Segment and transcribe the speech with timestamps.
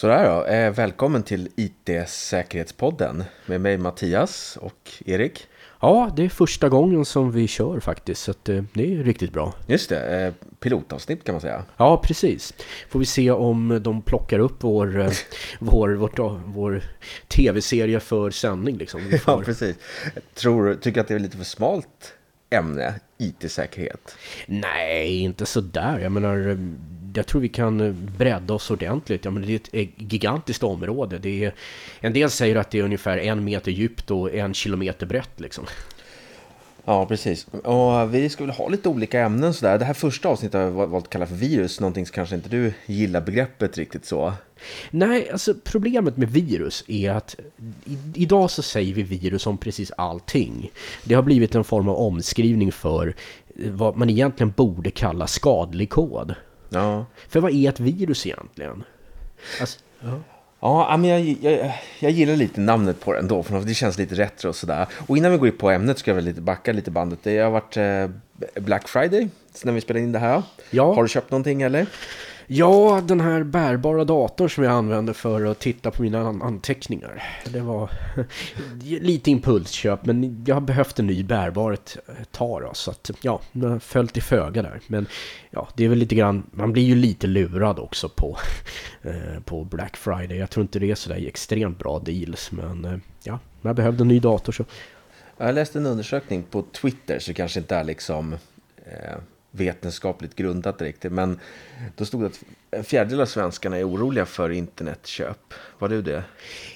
[0.00, 5.46] Sådär då, eh, välkommen till IT-säkerhetspodden med mig Mattias och Erik.
[5.80, 9.32] Ja, det är första gången som vi kör faktiskt, så att, eh, det är riktigt
[9.32, 9.54] bra.
[9.66, 11.64] Just det, eh, pilotavsnitt kan man säga.
[11.76, 12.54] Ja, precis.
[12.88, 15.10] Får vi se om de plockar upp vår, eh,
[15.58, 16.82] vår, vårt, vår
[17.28, 19.00] tv-serie för sändning liksom.
[19.26, 19.76] Ja, precis.
[20.34, 22.14] Tror, tycker att det är lite för smalt
[22.50, 24.16] ämne, IT-säkerhet.
[24.46, 25.98] Nej, inte sådär.
[25.98, 26.58] Jag menar,
[27.14, 29.24] jag tror vi kan eh, bredda oss ordentligt.
[29.24, 31.18] Jag menar, det är ett eh, gigantiskt område.
[31.18, 31.54] Det är,
[32.00, 35.66] en del säger att det är ungefär en meter djupt och en kilometer brett liksom.
[36.84, 37.46] Ja, precis.
[37.64, 39.78] Och vi ska väl ha lite olika ämnen sådär.
[39.78, 42.48] Det här första avsnittet har jag valt att kalla för virus, någonting som kanske inte
[42.48, 44.32] du gillar begreppet riktigt så.
[44.90, 47.36] Nej, alltså problemet med virus är att
[47.84, 50.70] i, idag så säger vi virus om precis allting.
[51.04, 53.14] Det har blivit en form av omskrivning för
[53.54, 56.34] vad man egentligen borde kalla skadlig kod.
[56.70, 57.06] Ja.
[57.28, 58.84] För vad är ett virus egentligen?
[59.60, 59.78] Alltså,
[60.60, 64.14] Ja, men jag, jag, jag gillar lite namnet på den då, för det känns lite
[64.14, 64.86] retro och sådär.
[65.06, 67.18] Och innan vi går in på ämnet ska jag väl lite backa lite bandet.
[67.22, 68.08] Det har varit eh,
[68.62, 69.28] Black Friday
[69.64, 70.42] när vi spelade in det här.
[70.70, 70.94] Ja.
[70.94, 71.86] Har du köpt någonting eller?
[72.52, 77.22] Ja, den här bärbara datorn som jag använde för att titta på mina an- anteckningar.
[77.52, 77.90] Det var
[79.00, 82.90] lite impulsköp, men jag har behövt en ny bärbar ett ett eh, tag då, så
[82.90, 84.80] att ja, det har följt i föga där.
[84.86, 85.06] Men
[85.50, 88.38] ja, det är väl lite grann, man blir ju lite lurad också på,
[89.02, 90.38] eh, på Black Friday.
[90.38, 94.08] Jag tror inte det är sådär extremt bra deals, men eh, ja, jag behövde en
[94.08, 94.64] ny dator så.
[95.38, 98.32] Jag läste en undersökning på Twitter, så kanske inte är liksom
[98.76, 99.18] eh,
[99.50, 101.04] vetenskapligt grundat direkt.
[101.10, 101.38] Men
[101.96, 105.54] då stod det att en fjärdedel av svenskarna är oroliga för internetköp.
[105.78, 106.24] Var du det?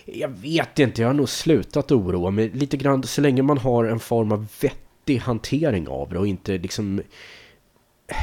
[0.05, 3.85] Jag vet inte, jag har nog slutat oroa mig lite grann så länge man har
[3.85, 6.99] en form av vettig hantering av det och inte liksom
[8.07, 8.17] eh,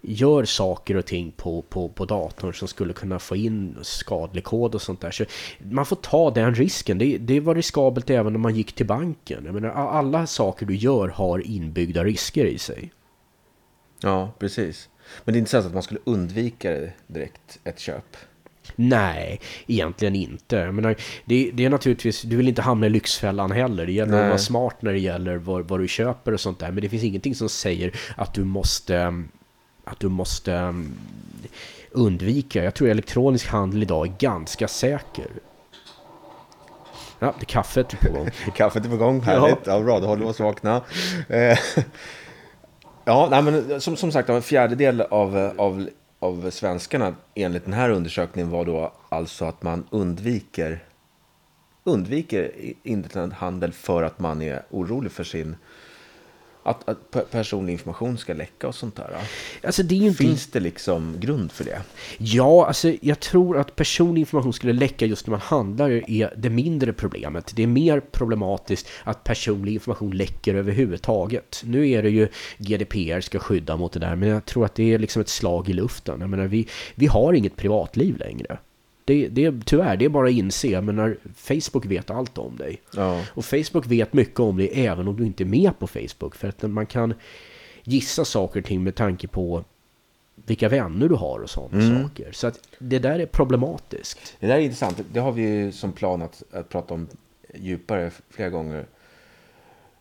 [0.00, 4.74] gör saker och ting på, på, på datorn som skulle kunna få in skadlig kod
[4.74, 5.10] och sånt där.
[5.10, 5.24] Så
[5.58, 6.98] man får ta den risken.
[6.98, 9.42] Det, det var riskabelt även när man gick till banken.
[9.44, 12.92] Jag menar, alla saker du gör har inbyggda risker i sig.
[14.00, 14.88] Ja, precis.
[15.24, 18.16] Men det är inte så att man skulle undvika det direkt, ett köp.
[18.76, 20.72] Nej, egentligen inte.
[20.72, 23.86] Menar, det, det är naturligtvis, du vill inte hamna i lyxfällan heller.
[23.86, 24.20] Det gäller Nej.
[24.20, 26.70] att vara smart när det gäller vad, vad du köper och sånt där.
[26.70, 29.24] Men det finns ingenting som säger att du måste,
[29.84, 30.94] att du måste um,
[31.90, 32.64] undvika.
[32.64, 35.26] Jag tror elektronisk handel idag är ganska säker.
[37.18, 38.30] Ja, det är kaffet på gång.
[38.54, 39.58] Kaffet är på gång, härligt.
[39.66, 39.80] Ja.
[39.80, 40.82] bra, då håller vi oss vakna.
[43.08, 47.64] Ja, nej, men eh, som, som sagt, en fjärdedel av, eh, av, av svenskarna enligt
[47.64, 50.84] den här undersökningen var då alltså att man undviker
[51.84, 52.52] undviker
[52.82, 55.56] internethandel för att man är orolig för sin
[56.66, 59.16] att, att pe- personlig information ska läcka och sånt där.
[59.64, 60.16] Alltså det inte...
[60.16, 61.82] Finns det liksom grund för det?
[62.18, 66.50] Ja, alltså jag tror att personlig information skulle läcka just när man handlar är det
[66.50, 67.52] mindre problemet.
[67.56, 71.62] Det är mer problematiskt att personlig information läcker överhuvudtaget.
[71.64, 72.28] Nu är det ju
[72.58, 75.68] GDPR ska skydda mot det där, men jag tror att det är liksom ett slag
[75.68, 76.20] i luften.
[76.20, 78.58] Jag menar, vi, vi har inget privatliv längre.
[79.06, 80.68] Det, det, tyvärr, det är bara att inse.
[80.68, 82.80] Jag menar, Facebook vet allt om dig.
[82.96, 83.22] Ja.
[83.34, 86.34] Och Facebook vet mycket om dig även om du inte är med på Facebook.
[86.34, 87.14] För att man kan
[87.84, 89.64] gissa saker och ting med tanke på
[90.34, 92.32] vilka vänner du har och sådana saker.
[92.32, 94.36] Så att det där är problematiskt.
[94.40, 95.00] Det där är intressant.
[95.12, 97.08] Det har vi ju som plan att, att prata om
[97.54, 98.86] djupare flera gånger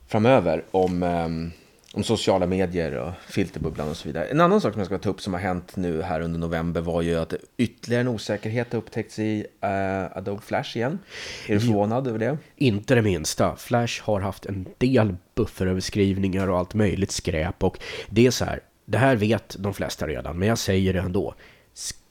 [0.07, 0.63] framöver.
[0.72, 1.51] Om, ehm,
[1.95, 4.25] om sociala medier och filterbubblan och så vidare.
[4.25, 6.81] En annan sak som jag ska ta upp som har hänt nu här under november
[6.81, 11.00] var ju att ytterligare en osäkerhet har upptäckts i eh, Adobe Flash igen.
[11.47, 12.38] Är du förvånad över det?
[12.55, 13.55] Inte det minsta.
[13.55, 17.63] Flash har haft en del bufferöverskrivningar och allt möjligt skräp.
[17.63, 17.79] Och
[18.09, 21.35] det är så här, det här vet de flesta redan, men jag säger det ändå.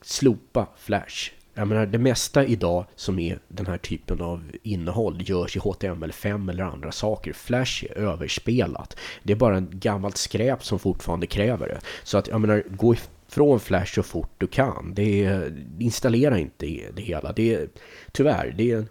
[0.03, 1.31] Slopa Flash.
[1.55, 6.51] Jag menar, det mesta idag som är den här typen av innehåll görs i HTML5
[6.51, 7.33] eller andra saker.
[7.33, 8.97] Flash är överspelat.
[9.23, 11.81] Det är bara en gammalt skräp som fortfarande kräver det.
[12.03, 14.93] Så att, jag menar, gå ifrån Flash så fort du kan.
[14.95, 17.33] Det är, installera inte det hela.
[17.33, 17.69] Det är,
[18.13, 18.87] tyvärr, det är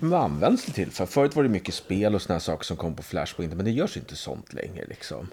[0.00, 0.90] Men vad används det till?
[0.90, 3.56] För förut var det mycket spel och såna saker som kom på Flash på internet.
[3.56, 5.28] Men det görs inte sånt längre liksom.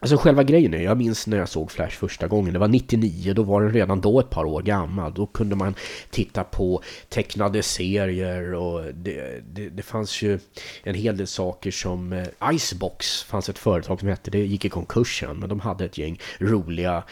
[0.00, 3.34] Alltså själva grejen är, jag minns när jag såg Flash första gången, det var 99,
[3.34, 5.14] då var den redan då ett par år gammal.
[5.14, 5.74] Då kunde man
[6.10, 10.38] titta på tecknade serier och det, det, det fanns ju
[10.82, 14.68] en hel del saker som eh, Icebox fanns ett företag som hette, det gick i
[14.68, 17.02] konkursen, men de hade ett gäng roliga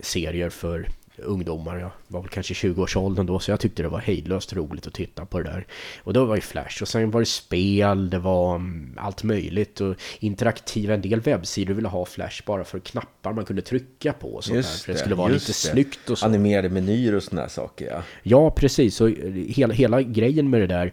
[0.00, 1.78] serier för ungdomar.
[1.78, 5.26] Jag var väl kanske 20-årsåldern då så jag tyckte det var hejdlöst roligt att titta
[5.26, 5.66] på det där.
[5.98, 9.80] Och då var det Flash och sen var det spel, det var mm, allt möjligt
[9.80, 14.34] och interaktiva, en del webbsidor ville ha Flash bara för knappar man kunde trycka på
[14.34, 15.52] och sånt där, för det skulle vara lite det.
[15.52, 16.26] snyggt och så.
[16.26, 18.02] Animerade menyer och sådana här saker ja.
[18.22, 19.00] Ja, precis.
[19.00, 19.10] Och
[19.48, 20.92] hela, hela grejen med det där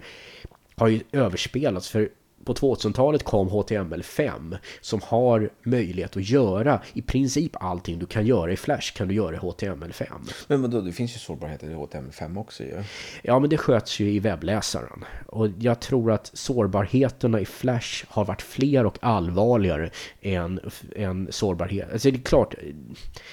[0.75, 2.09] har ju överspelats för
[2.45, 8.51] på 2000-talet kom HTML5 som har möjlighet att göra i princip allting du kan göra
[8.51, 10.07] i Flash kan du göra i HTML5.
[10.47, 12.83] Men då, det finns ju sårbarheter i HTML5 också ju.
[13.23, 15.05] Ja, men det sköts ju i webbläsaren.
[15.25, 19.89] Och jag tror att sårbarheterna i Flash har varit fler och allvarligare
[20.21, 20.59] än,
[20.95, 21.91] än sårbarhet.
[21.91, 22.55] Alltså det är klart,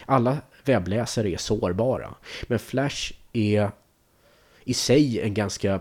[0.07, 2.15] alla webbläsare är sårbara.
[2.47, 3.71] Men Flash är
[4.65, 5.81] i sig en ganska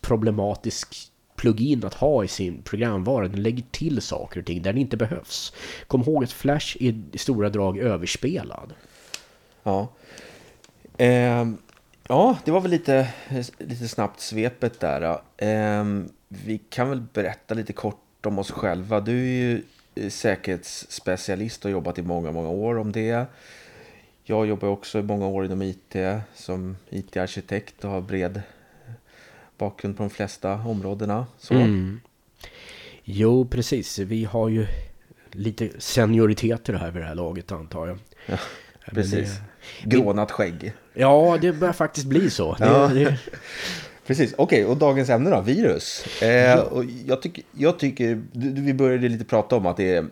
[0.00, 3.28] problematisk plugin att ha i sin programvara.
[3.28, 5.52] Den lägger till saker och ting där det inte behövs.
[5.86, 8.74] Kom ihåg att Flash är i stora drag överspelad.
[9.62, 9.88] Ja.
[10.96, 11.48] Eh,
[12.08, 13.08] ja, det var väl lite,
[13.58, 15.02] lite snabbt svepet där.
[15.36, 15.84] Eh,
[16.28, 19.00] vi kan väl berätta lite kort om oss själva.
[19.00, 19.62] Du är ju
[19.94, 23.26] eh, säkerhetsspecialist och har jobbat i många, många år om det.
[24.24, 25.96] Jag jobbar också i många år inom IT
[26.34, 28.42] som IT-arkitekt och har bred
[29.58, 31.26] bakgrund på de flesta områdena.
[31.38, 31.54] Så.
[31.54, 32.00] Mm.
[33.04, 33.98] Jo, precis.
[33.98, 34.66] Vi har ju
[35.32, 37.98] lite senioriteter här vid det här laget antar jag.
[38.26, 38.36] Ja,
[38.86, 39.40] precis.
[39.82, 40.72] Grånat skägg.
[40.94, 42.56] Ja, det börjar faktiskt bli så.
[42.60, 42.88] Ja.
[42.88, 43.18] Det, det...
[44.06, 46.22] Precis, okej, okay, och dagens ämne då, virus.
[46.22, 48.22] Eh, och jag, tycker, jag tycker,
[48.62, 50.06] vi började lite prata om att det är,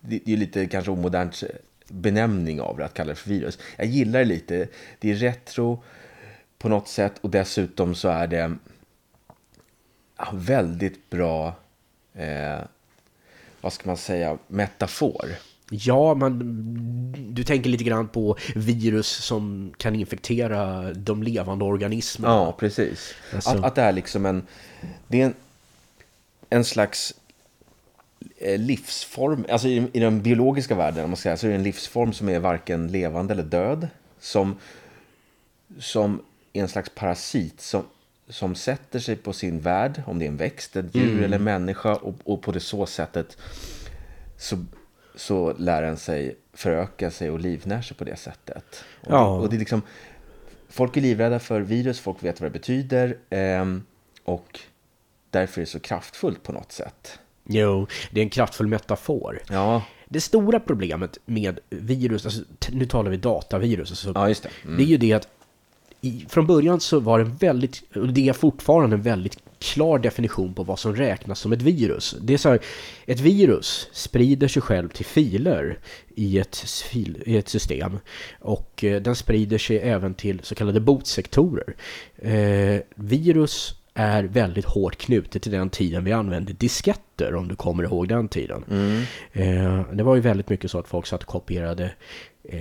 [0.00, 1.42] det är lite kanske omodernt
[1.88, 3.58] benämning av det, att kalla det för virus.
[3.76, 5.82] Jag gillar det lite, det är retro
[6.58, 8.56] på något sätt och dessutom så är det
[10.32, 11.54] väldigt bra,
[12.14, 12.58] eh,
[13.60, 15.26] vad ska man säga, metafor.
[15.70, 16.38] Ja, man,
[17.34, 22.34] du tänker lite grann på virus som kan infektera de levande organismerna.
[22.34, 23.14] Ja, precis.
[23.34, 23.50] Alltså.
[23.50, 24.46] Att, att det är liksom en,
[25.08, 25.34] det är en,
[26.50, 27.14] en slags
[28.38, 31.62] eh, livsform, alltså i, i den biologiska världen, om man säga, så är det en
[31.62, 33.88] livsform som är varken levande eller död.
[34.20, 34.56] Som,
[35.78, 36.22] som
[36.52, 37.84] är en slags parasit som
[38.28, 41.24] som sätter sig på sin värld, om det är en växt, ett djur mm.
[41.24, 43.36] eller människa och, och, på det så sättet
[44.36, 44.64] så,
[45.14, 48.84] så lär den sig föröka sig och livnär sig på det sättet.
[49.00, 49.26] Och, ja.
[49.26, 49.82] och det är liksom,
[50.68, 53.64] folk är livrädda för virus, folk vet vad det betyder eh,
[54.24, 54.60] och
[55.30, 57.18] därför är det så kraftfullt på något sätt.
[57.44, 59.42] Jo, det är en kraftfull metafor.
[59.50, 59.82] Ja.
[60.08, 62.42] Det stora problemet med virus, alltså,
[62.72, 64.48] nu talar vi datavirus, alltså, ja, det.
[64.64, 64.76] Mm.
[64.76, 65.28] det är ju det att
[66.04, 69.98] i, från början så var det en väldigt, och det är fortfarande en väldigt klar
[69.98, 72.16] definition på vad som räknas som ett virus.
[72.20, 72.58] Det är så här,
[73.06, 75.78] ett virus sprider sig själv till filer
[76.14, 76.64] i ett,
[77.24, 77.98] i ett system
[78.40, 81.74] och eh, den sprider sig även till så kallade botsektorer.
[82.16, 87.84] Eh, virus är väldigt hårt knutet till den tiden vi använde disketter om du kommer
[87.84, 88.64] ihåg den tiden.
[88.70, 89.02] Mm.
[89.32, 91.90] Eh, det var ju väldigt mycket så att folk satt och kopierade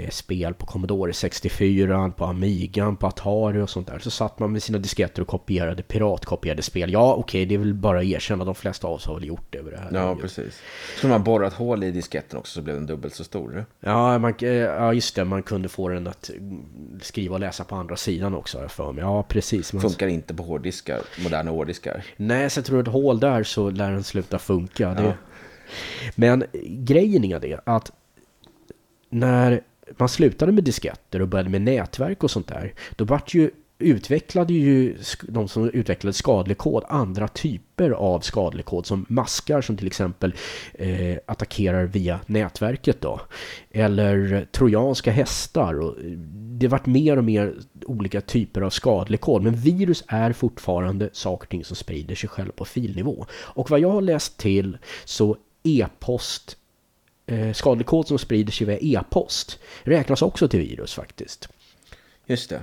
[0.10, 4.00] spel på Commodore 64, på Amigan, på Atari och sånt där.
[4.00, 6.92] Så satt man med sina disketter och kopierade, piratkopierade spel.
[6.92, 9.26] Ja, okej, okay, det är väl bara att erkänna, de flesta av oss har väl
[9.26, 9.90] gjort det det här.
[9.92, 10.62] Ja, precis.
[11.02, 13.66] Så man borrat hål i disketten också så blev den dubbelt så stor.
[13.80, 16.30] Ja, man, eh, ja, just det, man kunde få den att
[17.02, 19.04] skriva och läsa på andra sidan också, har jag för mig.
[19.04, 19.74] Ja, precis.
[19.74, 19.82] Man...
[19.82, 22.06] Funkar inte på hårddiskar, moderna hårddiskar.
[22.18, 24.84] Nej, så jag tror ett hål där så lär den sluta funka.
[24.84, 25.02] Ja.
[25.02, 25.18] Det...
[26.16, 27.92] Men grejen är det att
[29.10, 29.62] när
[29.98, 33.52] man slutade med disketter och började med nätverk och sånt där, då vart ju
[33.84, 34.98] utvecklade ju
[35.28, 40.34] de som utvecklade skadlig kod andra typer av skadlig kod som maskar som till exempel
[40.74, 43.22] eh, attackerar via nätverket då.
[43.72, 45.80] Eller trojanska hästar.
[45.80, 45.96] Och
[46.34, 49.44] det vart mer och mer olika typer av skadlig kod.
[49.44, 53.26] Men virus är fortfarande saker och ting som sprider sig själv på filnivå.
[53.32, 56.58] Och vad jag har läst till så e-post
[57.26, 61.50] eh, skadlig kod som sprider sig via e-post räknas också till virus faktiskt.
[62.26, 62.62] Just det.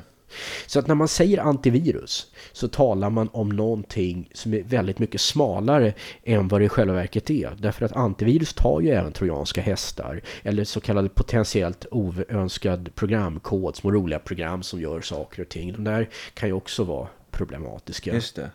[0.66, 5.20] Så att när man säger antivirus så talar man om någonting som är väldigt mycket
[5.20, 7.56] smalare än vad det i själva verket är.
[7.58, 13.90] Därför att antivirus tar ju även trojanska hästar eller så kallade potentiellt oönskad programkod, små
[13.90, 15.72] roliga program som gör saker och ting.
[15.72, 18.14] De där kan ju också vara problematiska.
[18.14, 18.50] Just det.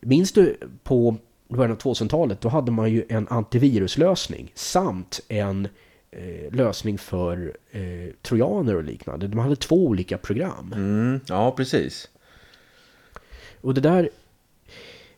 [0.00, 1.16] Minns du på
[1.56, 5.68] början av 2000-talet, då hade man ju en antiviruslösning samt en
[6.10, 9.28] eh, lösning för eh, trojaner och liknande.
[9.28, 10.72] De hade två olika program.
[10.76, 12.08] Mm, ja, precis.
[13.60, 14.10] Och det där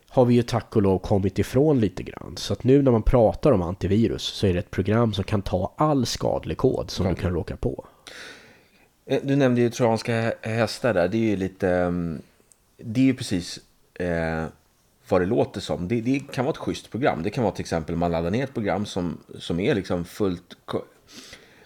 [0.07, 2.37] har vi ju tack och lov kommit ifrån lite grann.
[2.37, 5.41] Så att nu när man pratar om antivirus så är det ett program som kan
[5.41, 7.15] ta all skadlig kod som okay.
[7.15, 7.85] du kan råka på.
[9.05, 11.07] Eh, du nämnde ju trojanska hästar där.
[11.07, 11.69] Det är ju lite...
[11.69, 12.21] Mm,
[12.77, 13.59] det är ju precis
[13.93, 14.45] eh,
[15.11, 15.87] vad det låter som.
[15.87, 17.23] Det, det, kan vara ett schysst program.
[17.23, 20.57] Det kan vara till exempel man laddar ner ett program som, som är liksom fullt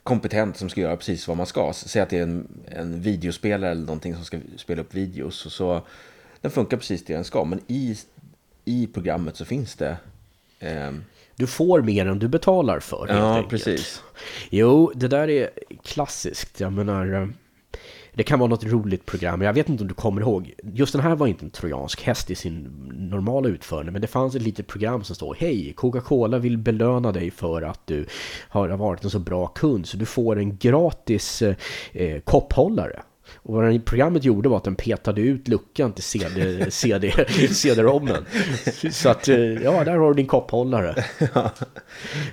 [0.03, 1.73] kompetent som ska göra precis vad man ska.
[1.73, 5.45] Säg att det är en, en videospelare eller någonting som ska spela upp videos.
[5.45, 5.81] Och så,
[6.41, 7.45] den funkar precis det den ska.
[7.45, 7.97] Men i,
[8.65, 9.97] i programmet så finns det...
[10.59, 10.91] Eh,
[11.35, 13.49] du får mer än du betalar för helt Ja, enkelt.
[13.49, 14.01] precis.
[14.49, 15.49] Jo, det där är
[15.83, 16.59] klassiskt.
[16.59, 17.27] Jag menar, eh,
[18.15, 19.41] det kan vara något roligt program.
[19.41, 20.53] Jag vet inte om du kommer ihåg.
[20.63, 23.91] Just den här var inte en trojansk häst i sin normala utförande.
[23.91, 27.87] Men det fanns ett litet program som stod Hej, Coca-Cola vill belöna dig för att
[27.87, 28.05] du
[28.49, 29.87] har varit en så bra kund.
[29.87, 31.55] Så du får en gratis eh,
[31.93, 33.01] eh kopphållare.
[33.33, 37.11] Och vad den programmet gjorde var att den petade ut luckan till CD, CD,
[37.51, 38.25] CD-rommen.
[38.91, 41.03] Så att, eh, ja, där har du din kopphållare.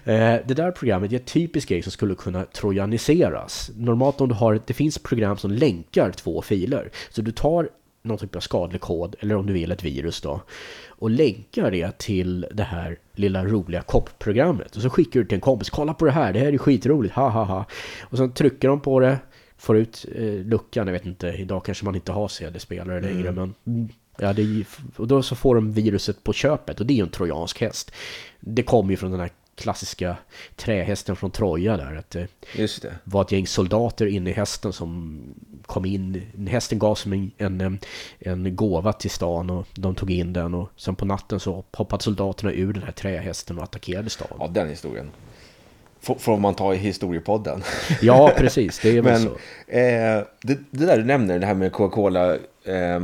[0.04, 3.70] Eh, det där programmet är ett typiskt grej som skulle kunna trojaniseras.
[3.76, 6.90] Normalt om du har, det finns program som länkar två filer.
[7.10, 7.68] Så du tar
[8.02, 10.40] någon typ av skadlig kod, eller om du vill ett virus då,
[10.88, 14.76] och länkar det till det här lilla roliga koppprogrammet.
[14.76, 17.14] Och så skickar du till en kompis, kolla på det här, det här är skitroligt,
[17.14, 17.64] ha ha ha.
[18.02, 19.18] Och sen trycker de på det,
[19.62, 23.54] får ut eh, luckan, jag vet inte, idag kanske man inte har CD-spelare längre, mm.
[23.64, 23.88] men
[24.18, 24.64] ja, det,
[24.96, 27.92] och då så får de viruset på köpet och det är ju en trojansk häst.
[28.40, 30.16] Det kommer ju från den här klassiska
[30.56, 31.96] trähästen från Troja där.
[31.96, 32.94] Att det, Just det.
[33.04, 35.20] var ett gäng soldater inne i hästen som
[35.66, 36.22] kom in.
[36.48, 37.78] Hästen gav som en, en,
[38.18, 42.02] en gåva till stan och de tog in den och sen på natten så hoppade
[42.02, 44.28] soldaterna ur den här trähästen och attackerade stan.
[44.38, 45.10] Ja, den historien.
[46.02, 47.62] Får man ta i historiepodden.
[48.00, 48.78] Ja, precis.
[48.78, 49.28] Det är väl Men så.
[49.72, 53.00] eh, det, det där du nämner, det här med Coca-Cola eh,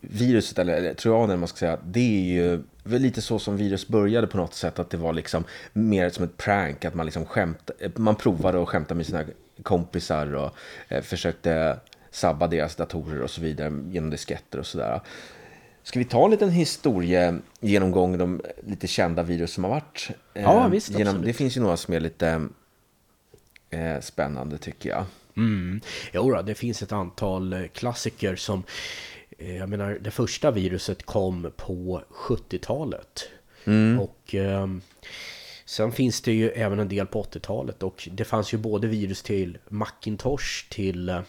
[0.00, 4.26] viruset, eller, eller trojanen man ska säga, det är ju lite så som virus började
[4.26, 7.70] på något sätt, att det var liksom mer som ett prank, att man liksom skämt,
[7.94, 9.24] man provade att skämta med sina
[9.62, 10.50] kompisar och
[10.88, 11.76] eh, försökte
[12.10, 15.00] sabba deras datorer och så vidare genom disketter och sådär.
[15.82, 20.10] Ska vi ta en liten historiegenomgång, de lite kända virus som har varit?
[20.34, 21.24] Eh, Ja, visst, absolut.
[21.26, 22.48] Det finns ju några som är lite
[23.70, 25.04] eh, spännande tycker jag.
[25.36, 25.80] Mm.
[26.12, 28.62] Jo, det finns ett antal eh, klassiker som...
[29.38, 33.24] eh, Jag menar, det första viruset kom på 70-talet.
[34.00, 34.80] Och ehm,
[35.64, 37.82] sen finns det ju även en del på 80-talet.
[37.82, 41.22] Och det fanns ju både virus till Macintosh, till...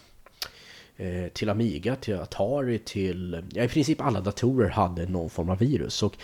[0.96, 3.42] eh, till Amiga, till Atari, till...
[3.52, 6.02] Ja, i princip alla datorer hade någon form av virus.
[6.02, 6.16] Och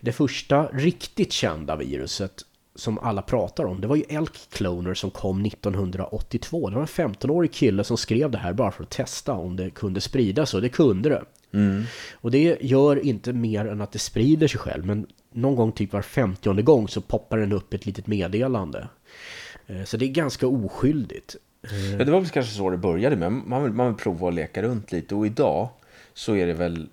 [0.00, 2.42] det första riktigt kända viruset
[2.74, 6.68] som alla pratar om, det var ju Elk Cloner som kom 1982.
[6.70, 9.70] Det var en 15-årig kille som skrev det här bara för att testa om det
[9.70, 11.22] kunde spridas och det kunde det.
[12.12, 15.92] Och det gör inte mer än att det sprider sig själv, men någon gång typ
[15.92, 18.88] var 50 gång så poppar den upp ett litet meddelande.
[19.66, 21.36] Eh, Så det är ganska oskyldigt.
[21.98, 23.32] Ja, det var väl kanske så det började med.
[23.32, 25.14] Man vill, man vill prova att leka runt lite.
[25.14, 25.68] Och idag
[26.14, 26.88] så är det väl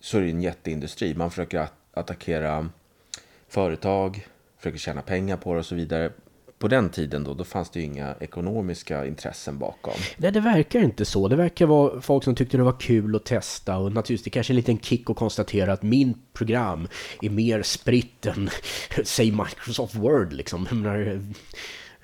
[0.00, 1.14] så är det en jätteindustri.
[1.14, 2.68] Man försöker att attackera
[3.48, 4.26] företag,
[4.58, 6.12] försöker tjäna pengar på det och så vidare.
[6.58, 9.94] På den tiden då, då fanns det ju inga ekonomiska intressen bakom.
[10.16, 11.28] Nej, det verkar inte så.
[11.28, 14.52] Det verkar vara folk som tyckte det var kul att testa och naturligtvis det kanske
[14.52, 16.88] är en liten kick att konstatera att min program
[17.22, 18.50] är mer spritt än,
[19.04, 20.66] säg Microsoft Word liksom.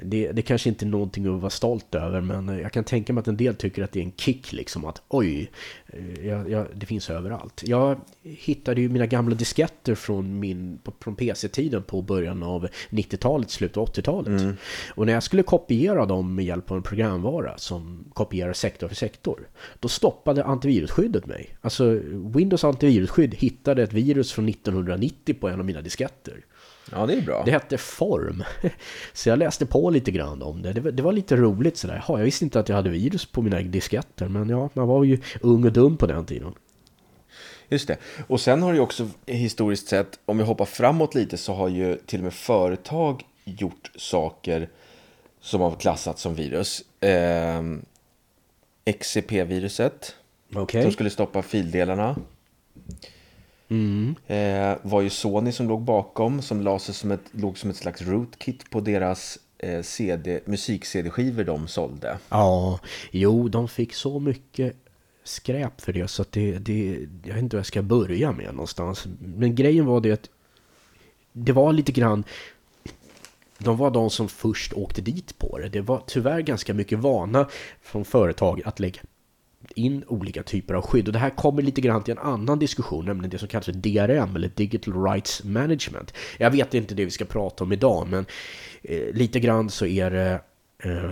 [0.02, 3.20] Det, det kanske inte är någonting att vara stolt över men jag kan tänka mig
[3.20, 5.50] att en del tycker att det är en kick liksom att oj,
[5.86, 7.62] eh, jag, jag, det finns överallt.
[7.66, 13.76] Jag hittade ju mina gamla disketter från, min, från PC-tiden på början av 90-talet, slutet
[13.76, 14.56] av 80-talet.
[14.94, 18.94] Och när jag skulle kopiera dem med hjälp av en programvara som kopierar sektor för
[18.94, 19.48] sektor,
[19.80, 21.56] då stoppade antivirusskyddet mig.
[21.60, 26.44] Alltså Windows antivirusskydd hittade ett virus från 1990 på en av mina disketter.
[26.92, 27.42] Ja, det är bra.
[27.44, 28.44] Det hette Form.
[29.12, 30.72] Så jag läste på lite grann om det.
[30.72, 32.04] Det var, det var lite roligt sådär.
[32.08, 34.28] Ja, jag visste inte att jag hade virus på mina disketter.
[34.28, 36.54] Men ja, man var ju ung och dum på den tiden.
[37.68, 37.96] Just det.
[38.26, 41.68] Och sen har det ju också historiskt sett, om vi hoppar framåt lite, så har
[41.68, 44.68] ju till och med företag gjort saker
[45.40, 46.82] som har klassats som virus.
[47.00, 47.62] Eh,
[48.84, 50.14] XCP-viruset,
[50.54, 50.82] Okej.
[50.82, 52.16] som skulle stoppa fildelarna.
[53.68, 54.14] Mm.
[54.26, 57.76] Eh, var ju Sony som låg bakom, som la sig som ett, låg som ett
[57.76, 62.18] slags rootkit på deras eh, CD, musik-CD-skivor de sålde.
[62.28, 64.76] Ja, jo, de fick så mycket
[65.24, 68.52] skräp för det så att det, det, jag vet inte vad jag ska börja med
[68.52, 69.06] någonstans.
[69.20, 70.30] Men grejen var det att
[71.32, 72.24] det var lite grann,
[73.58, 75.68] de var de som först åkte dit på det.
[75.68, 77.48] Det var tyvärr ganska mycket vana
[77.82, 79.00] från företag att lägga
[79.74, 81.06] in olika typer av skydd.
[81.06, 83.72] Och det här kommer lite grann till en annan diskussion, nämligen det som kallas för
[83.72, 86.14] DRM, eller Digital Rights Management.
[86.38, 88.26] Jag vet inte det vi ska prata om idag, men
[88.82, 90.40] eh, lite grann så är det
[90.82, 91.10] eh,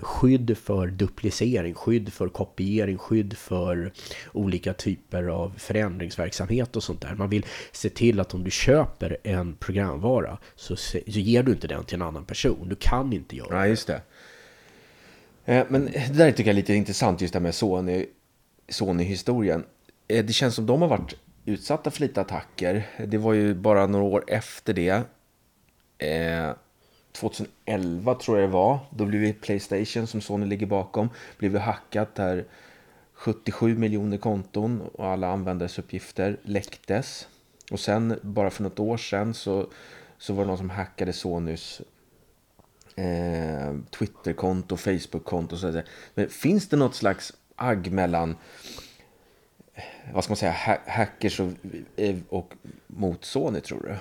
[0.00, 3.92] skydd för duplicering, skydd för kopiering, skydd för
[4.32, 7.14] olika typer av förändringsverksamhet och sånt där.
[7.14, 11.68] Man vill se till att om du köper en programvara så, så ger du inte
[11.68, 12.68] den till en annan person.
[12.68, 13.56] Du kan inte göra det.
[13.56, 14.02] Ja, just det.
[15.50, 18.06] Eh, men det där tycker jag är lite intressant, just det här med Sony,
[18.68, 19.64] Sony-historien.
[20.08, 21.14] Eh, det känns som de har varit
[21.44, 22.86] utsatta för lite attacker.
[23.06, 25.02] Det var ju bara några år efter det.
[25.98, 26.50] Eh,
[27.12, 28.78] 2011 tror jag det var.
[28.90, 31.08] Då blev det Playstation som Sony ligger bakom.
[31.38, 32.44] Blev hackat där
[33.12, 37.28] 77 miljoner konton och alla användaruppgifter läcktes.
[37.70, 39.66] Och sen bara för något år sedan så,
[40.18, 41.82] så var det någon som hackade Sonys
[42.96, 45.84] eh, Twitterkonto, Facebookkonto och så vidare.
[46.14, 48.36] Men finns det något slags agg mellan
[49.74, 49.82] eh,
[50.14, 51.48] vad ska man säga, hackers och,
[52.28, 52.54] och
[52.86, 53.96] mot Sony tror du?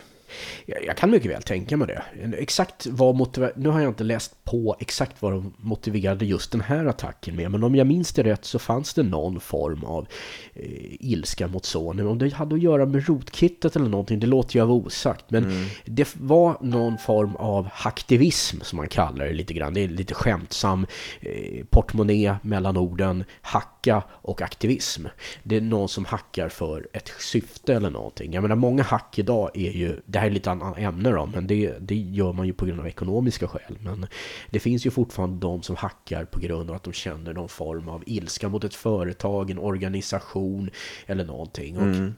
[0.65, 2.03] Jag kan mycket väl tänka mig det.
[2.37, 3.53] Exakt vad motiver...
[3.55, 7.51] Nu har jag inte läst på exakt vad de motiverade just den här attacken med.
[7.51, 10.07] Men om jag minns det rätt så fanns det någon form av
[10.53, 10.63] eh,
[10.99, 12.03] ilska mot Sony.
[12.03, 15.25] Om det hade att göra med rotkittet eller någonting, det låter jag vara osagt.
[15.27, 15.65] Men mm.
[15.85, 19.73] det var någon form av hacktivism som man kallar det lite grann.
[19.73, 20.85] Det är lite skämtsam
[21.19, 25.05] eh, portmonnä mellan orden hacka och aktivism.
[25.43, 28.33] Det är någon som hackar för ett syfte eller någonting.
[28.33, 31.47] Jag menar, många hack idag är ju det här är lite annat ämne då, men
[31.47, 33.77] det, det gör man ju på grund av ekonomiska skäl.
[33.79, 34.07] Men
[34.49, 37.89] det finns ju fortfarande de som hackar på grund av att de känner någon form
[37.89, 40.69] av ilska mot ett företag, en organisation
[41.05, 41.77] eller någonting.
[41.77, 42.13] Och mm.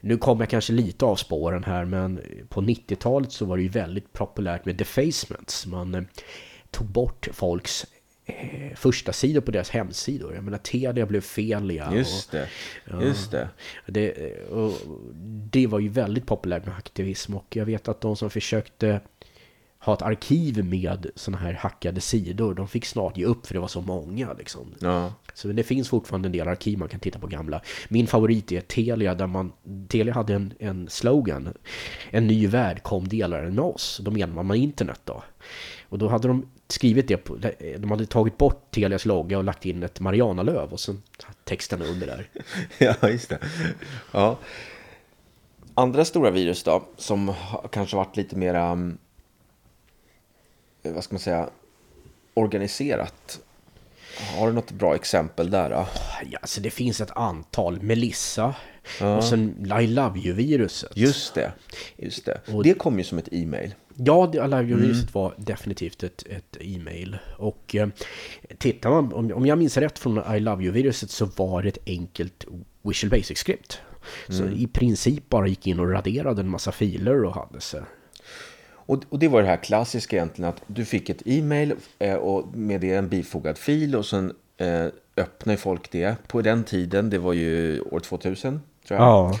[0.00, 3.68] Nu kommer jag kanske lite av spåren här, men på 90-talet så var det ju
[3.68, 5.66] väldigt populärt med defacements.
[5.66, 6.02] Man eh,
[6.70, 7.86] tog bort folks
[8.26, 10.34] eh, första sidor på deras hemsidor.
[10.34, 11.94] Jag menar, Telia blev Felia.
[11.94, 12.48] Just det,
[12.94, 13.48] och, just det.
[13.86, 14.72] Det, och
[15.50, 19.00] det var ju väldigt populärt med aktivism och jag vet att de som försökte
[19.84, 23.60] ha ett arkiv med sådana här hackade sidor, de fick snart ge upp för det
[23.60, 24.74] var så många liksom.
[24.78, 25.12] Ja.
[25.34, 27.60] Så det finns fortfarande en del arkiv man kan titta på gamla.
[27.88, 29.52] Min favorit är Telia där man,
[29.88, 31.48] Telia hade en, en slogan,
[32.10, 34.00] en ny värld kom delaren med oss.
[34.04, 35.22] Då menar man med internet då.
[35.88, 37.36] Och då hade de skrivit det, på,
[37.78, 41.02] de hade tagit bort Telias logga och lagt in ett Marianalöv och sen
[41.44, 42.28] texten under där.
[43.00, 43.38] ja, just det.
[44.12, 44.38] Ja.
[45.74, 47.34] Andra stora virus då, som
[47.70, 48.98] kanske varit lite mera, mm,
[50.82, 51.48] vad ska man säga,
[52.34, 53.40] organiserat.
[54.36, 55.86] Har du något bra exempel där då?
[56.30, 57.82] Ja, alltså det finns ett antal.
[57.82, 58.54] Melissa
[59.00, 59.16] ja.
[59.16, 60.96] och sen I Love You-viruset.
[60.96, 61.52] Just det,
[61.96, 62.40] just det.
[62.46, 63.74] Och det kom ju som ett e-mail.
[63.96, 65.12] Ja, Alive-viruset mm.
[65.12, 67.18] var definitivt ett, ett e-mail.
[67.38, 67.88] Och eh,
[68.58, 71.78] tittar man, om, om jag minns rätt från I Love You-viruset så var det ett
[71.86, 72.46] enkelt
[72.82, 73.80] Visual Basic-skript.
[74.28, 74.54] Så mm.
[74.54, 77.82] i princip bara gick in och raderade en massa filer och hade sig.
[78.86, 82.56] Och, och, det var det här klassiska egentligen att du fick ett e-mail eh, och
[82.56, 86.16] med det en bifogad fil och sen eh, öppnade folk det.
[86.26, 89.08] På den tiden, det var ju år 2000 tror jag.
[89.08, 89.38] Ja.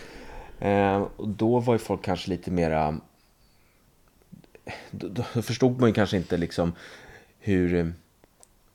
[0.68, 3.00] Eh, och då var ju folk kanske lite mera
[4.90, 6.72] då, då förstod man ju kanske inte liksom
[7.38, 7.92] hur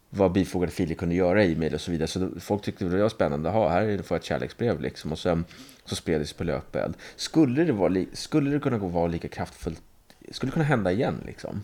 [0.10, 2.08] vad bifogade filer kunde göra i e-mail och så vidare.
[2.08, 3.50] Så folk tyckte det var spännande.
[3.50, 5.12] Ha, här får jag ett kärleksbrev liksom.
[5.12, 5.46] Och sen
[5.86, 6.94] så spred det sig på löpeld.
[7.16, 9.82] Skulle det, vara skulle det kunna gå vara lika kraftfullt?
[10.32, 11.64] Skulle kunna hända igen liksom?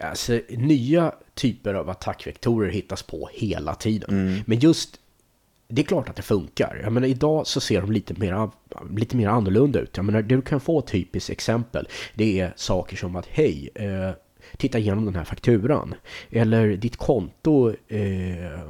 [0.00, 4.10] Alltså, nya typer av attackvektorer hittas på hela tiden.
[4.10, 4.40] Mm.
[4.46, 5.00] Men just
[5.68, 6.80] det är klart att det funkar.
[6.82, 8.50] Jag menar, idag så ser de lite mer,
[8.96, 9.96] lite mer annorlunda ut.
[9.96, 14.10] Jag menar, du kan få ett typiskt exempel, det är saker som att hej, eh,
[14.56, 15.94] titta igenom den här fakturan.
[16.30, 18.60] Eller ditt konto eh,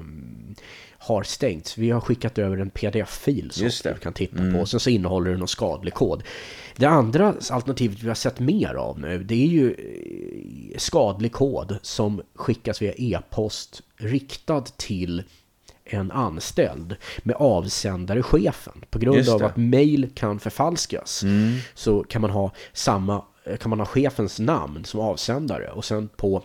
[1.04, 1.78] har stängts.
[1.78, 4.54] Vi har skickat över en pdf-fil som du kan titta mm.
[4.54, 4.66] på.
[4.66, 6.22] Sen så innehåller den någon skadlig kod.
[6.76, 11.78] Det andra alternativet vi har sett mer av nu, det är ju eh, skadlig kod
[11.82, 15.22] som skickas via e-post riktad till
[15.84, 18.84] en anställd med avsändare chefen.
[18.90, 21.58] På grund av att mail kan förfalskas mm.
[21.74, 23.24] så kan man ha samma
[23.60, 26.42] kan man ha chefens namn som avsändare och sen på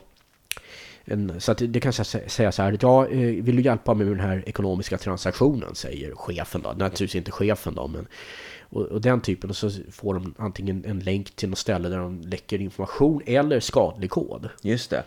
[1.12, 4.18] en, så att det kan säga så här, ja, eh, vill du hjälpa mig med
[4.18, 6.70] den här ekonomiska transaktionen, säger chefen då.
[6.70, 8.08] Naturligtvis inte chefen då, men
[8.70, 11.98] och, och, den typen, och så får de antingen en länk till något ställe där
[11.98, 14.50] de läcker information eller skadlig kod.
[14.62, 15.04] Just det.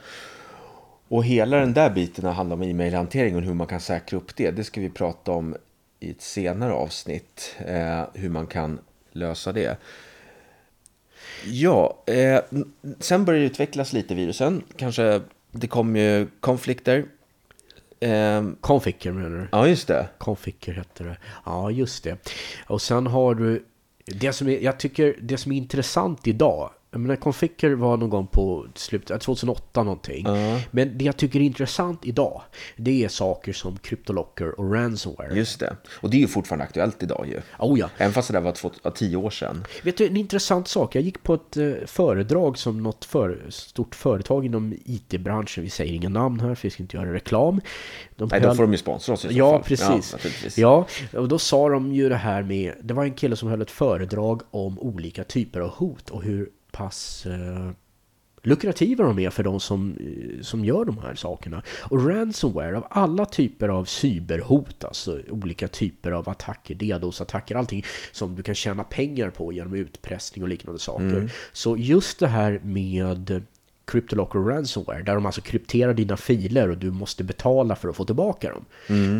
[1.08, 4.50] Och hela den där biten handlar om e-mailhantering och hur man kan säkra upp det.
[4.50, 5.56] Det ska vi prata om
[6.00, 7.56] i ett senare avsnitt.
[7.66, 8.78] Eh, hur man kan
[9.12, 9.78] lösa det.
[11.46, 12.40] Ja, eh,
[12.98, 14.62] sen börjar det utvecklas lite virusen.
[14.76, 15.20] Kanske
[15.52, 17.04] det kommer ju konflikter.
[18.00, 19.48] Eh, Konficker menar du?
[19.52, 20.08] Ja, just det.
[20.18, 21.16] Konficker heter det.
[21.44, 22.16] Ja, just det.
[22.66, 23.64] Och sen har du...
[24.06, 28.10] Det som är, jag tycker det som är intressant idag Jag menar, Conficker var någon
[28.10, 30.24] gång på slutet, 2008 någonting.
[30.26, 30.60] Ja.
[30.70, 32.42] Men det jag tycker är intressant idag,
[32.76, 35.34] det är saker som CryptoLocker och Ransomware.
[35.36, 35.76] Just det.
[36.00, 37.40] Och det är ju fortfarande aktuellt idag ju.
[37.58, 37.90] Oh ja.
[37.98, 39.64] Även fast det där var två, ja, tio år sedan.
[39.82, 40.94] Vet du, en intressant sak.
[40.94, 45.64] Jag gick på ett eh, föredrag som något för, stort företag inom IT-branschen.
[45.64, 47.60] Vi säger inga namn här, för vi ska inte göra reklam.
[48.16, 49.62] De Nej, höll- då får de ju sponsra oss i så Ja, fall.
[49.62, 50.12] precis.
[50.12, 50.58] naturligtvis.
[50.58, 52.72] Ja, och då sa de ju det här med...
[52.82, 56.48] Det var en kille som höll ett föredrag om olika typer av hot och hur
[56.72, 57.70] pass eh,
[58.42, 61.62] lukrativa de är för de som, eh, som gör de här sakerna.
[61.80, 68.34] Och ransomware, av alla typer av cyberhot, alltså olika typer av attacker, DDoS-attacker, allting som
[68.34, 71.32] du kan tjäna pengar på genom utpressning och liknande saker.
[71.52, 73.42] Så just det här med
[73.84, 78.04] CryptoLocker ransomware, där de alltså krypterar dina filer och du måste betala för att få
[78.04, 78.64] tillbaka dem.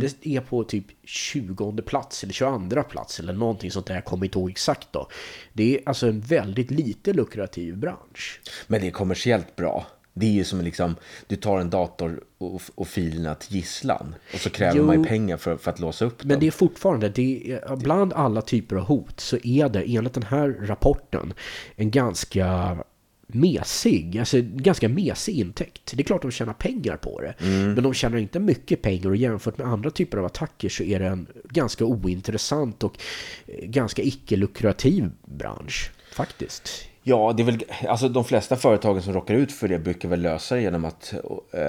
[0.01, 4.25] Det är på typ 20 plats eller 22 plats eller någonting sånt där, jag kommer
[4.27, 5.09] inte ihåg exakt då.
[5.53, 8.41] Det är alltså en väldigt lite lukrativ bransch.
[8.67, 9.87] Men det är kommersiellt bra.
[10.15, 10.97] Det är ju som liksom,
[11.27, 14.15] du tar en dator och, och filerna till gisslan.
[14.35, 14.85] Och så kräver Jo.
[14.85, 16.41] man ju pengar för, för att låsa upp Men dem.
[16.41, 20.23] det är fortfarande, det är, bland alla typer av hot så är det enligt den
[20.23, 21.35] här rapporten
[21.77, 22.77] en ganska
[23.27, 25.93] mesig, alltså ganska mesig intäkt.
[25.95, 27.35] Det är klart de tjänar pengar på det.
[27.39, 30.99] Men de tjänar inte mycket pengar och jämfört med andra typer av attacker så är
[31.01, 32.99] det en ganska ointressant och
[33.47, 35.91] eh, ganska icke-lukrativ bransch.
[36.13, 36.89] Faktiskt.
[37.03, 40.23] Ja, det är väl, alltså de flesta företagen som råkar ut för det brukar väl
[40.23, 41.15] lösa det genom att
[41.53, 41.61] eh,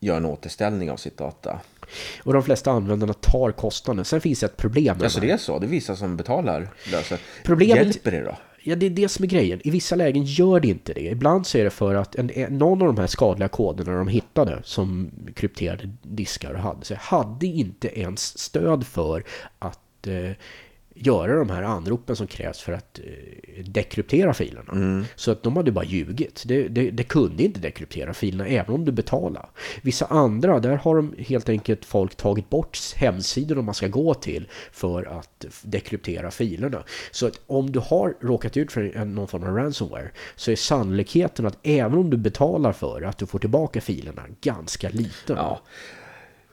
[0.00, 1.60] göra en återställning av sitt data.
[2.22, 4.04] Och de flesta användarna tar kostnaden.
[4.04, 6.68] Sen finns det ett problem Alltså de det är så, det är vissa som betalar
[6.92, 7.18] löser.
[7.44, 8.36] Problemet- Hjälper det då?
[8.62, 9.60] Ja, det är det som är grejen.
[9.64, 11.00] I vissa lägen gör det inte det.
[11.00, 14.08] Ibland så är det för att en, en, någon av de här skadliga koderna de
[14.08, 19.24] hittade som krypterade diskar och hade, så hade inte ens stöd för
[19.58, 20.30] att eh,
[21.00, 25.04] göra de här anropen som krävs för att eh, dekryptera filerna.
[25.16, 26.42] Så att de hade bara ljugit.
[26.46, 29.46] Det, det, det kunde inte dekryptera filerna även om du betalade.
[29.82, 34.48] Vissa andra, där har de helt enkelt folk tagit bort hemsidor man ska gå till
[34.72, 36.82] för att dekryptera filerna.
[37.10, 41.46] Så att om du har råkat ut för någon form av ransomware så är sannolikheten
[41.46, 45.36] att även om du betalar för att du får tillbaka filerna ganska liten.
[45.36, 45.60] Ja.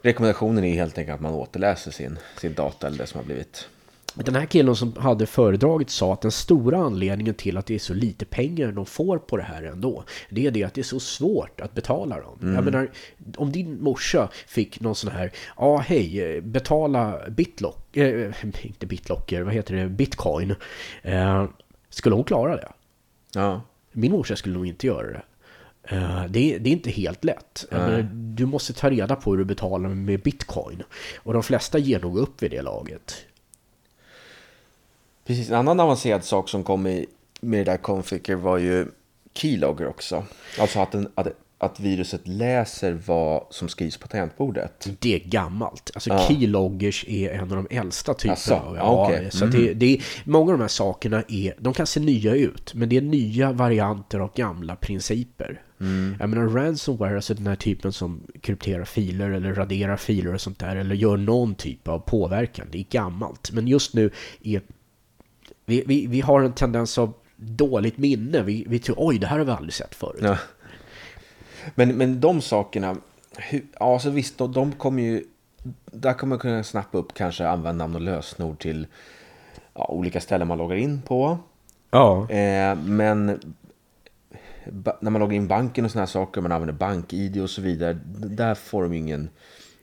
[0.01, 3.67] Rekommendationen är helt enkelt att man återläser sin, sin data eller det som har blivit.
[4.15, 7.79] Den här killen som hade föredraget sa att den stora anledningen till att det är
[7.79, 10.83] så lite pengar de får på det här ändå, det är det att det är
[10.83, 12.53] så svårt att betala dem.
[12.55, 12.89] Jag menar,
[13.37, 18.33] om din morsa fick någon sån här, ja hej, eh, betala bitlock, eh,
[18.65, 20.55] inte bitlocker, vad heter det, bitcoin.
[21.01, 21.45] Eh,
[21.89, 22.71] skulle hon klara det?
[23.33, 23.61] Ja.
[23.91, 25.21] Min morsa skulle nog inte göra det.
[25.83, 27.65] Eh, Det är, det är inte helt lätt.
[27.71, 30.83] Menar, du måste ta reda på hur du betalar med bitcoin.
[31.17, 33.15] Och de flesta ger nog upp vid det laget.
[35.27, 37.05] Precis, en annan avancerad sak som kom i,
[37.41, 38.85] med det där configure var ju
[39.33, 40.23] keylogger också.
[40.59, 44.87] Alltså att, en, att, att viruset läser vad som skrivs på tangentbordet.
[44.99, 45.91] Det är gammalt.
[45.93, 46.25] Alltså Ja.
[46.27, 48.61] keyloggers är en av de äldsta typerna.
[48.61, 49.31] Av- ja, okej.
[49.31, 52.35] så att det, det är, många av de här sakerna är, de kan se nya
[52.35, 55.61] ut, men det är nya varianter av gamla principer.
[56.19, 60.59] Jag menar ransomware, alltså den här typen som krypterar filer eller raderar filer och sånt
[60.59, 62.67] där, eller gör någon typ av påverkan.
[62.71, 63.51] Det är gammalt.
[63.51, 64.09] Men just nu
[64.43, 64.61] är
[65.65, 68.41] vi, vi, vi har en tendens av dåligt minne.
[68.41, 70.19] Vi, vi tror, oj, det här har vi aldrig sett förut.
[70.21, 70.37] Ja.
[71.75, 72.95] Men, men de sakerna,
[73.37, 75.23] hur, ja så visst, de, de kommer ju,
[75.85, 78.87] där kommer man kunna snappa upp kanske användarnamn och lösenord till
[79.73, 81.37] ja, olika ställen man loggar in på.
[81.91, 82.29] Ja.
[82.29, 83.39] Eh, men
[84.99, 87.99] när man loggar in banken och sådana här saker, man använder bank-id och så vidare,
[88.15, 89.29] där får de ingen,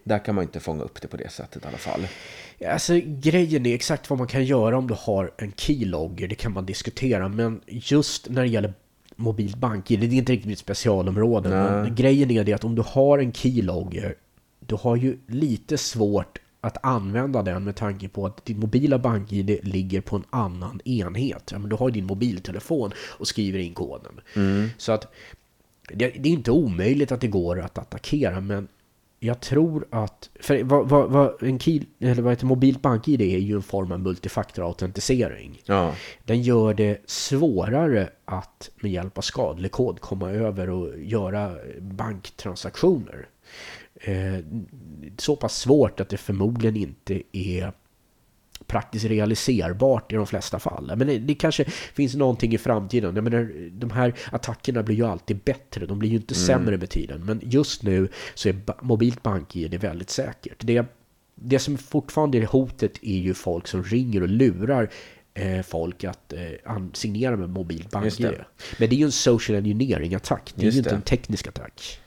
[0.05, 2.07] där kan man inte fånga upp det på det sättet i alla fall.
[2.69, 6.53] Alltså grejen är exakt vad man kan göra om du har en keylogger, det kan
[6.53, 7.29] man diskutera.
[7.29, 8.75] Men just när det gäller
[9.17, 11.49] mobilt bank-id, det är inte riktigt mitt specialområde.
[11.49, 14.15] Men grejen är det att om du har en keylogger,
[14.61, 19.59] du har ju lite svårt att använda den med tanke på att din mobila bank-id
[19.63, 21.49] ligger på en annan enhet.
[21.53, 24.21] Ja, men du har din mobiltelefon och skriver in koden.
[24.79, 25.13] Så att
[25.89, 28.69] det, det är inte omöjligt att det går att attackera, men
[29.25, 30.31] jag tror att...
[30.41, 33.93] För vad, vad, vad, en key, eller vad heter mobilt bank-id är ju en form
[33.93, 35.63] av multifaktorautentisering.
[35.65, 41.55] Ja, Den gör det svårare att med hjälp av skadlig kod komma över och göra
[41.81, 43.29] banktransaktioner.
[43.95, 44.39] Eh,
[45.19, 47.73] så pass svårt att det förmodligen inte är
[48.67, 50.93] praktiskt realiserbart i de flesta fall.
[50.97, 53.15] Men det, det kanske finns någonting i framtiden.
[53.15, 55.87] Jag menar, de här attackerna blir ju alltid bättre.
[55.87, 57.25] De blir ju inte sämre med tiden.
[57.25, 60.57] Men just nu så är mobilt bank-id väldigt säkert.
[60.59, 60.87] Det,
[61.35, 64.91] det som fortfarande är hotet är ju folk som ringer och lurar
[65.35, 70.53] eh, folk att eh, signera med mobilt bank Men det är ju en social engineering-attack.
[70.55, 70.97] Det är Just ju inte det.
[70.97, 71.99] en teknisk attack